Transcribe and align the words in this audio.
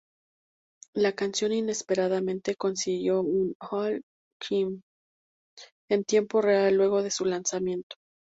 La 0.95 1.13
canción 1.13 1.53
inesperadamente 1.53 2.55
consiguió 2.55 3.21
un 3.21 3.55
'all-kill' 3.59 4.81
en 5.91 6.03
tiempo 6.05 6.41
real 6.41 6.73
luego 6.73 7.03
de 7.03 7.11
su 7.11 7.23
lanzamiento. 7.25 7.97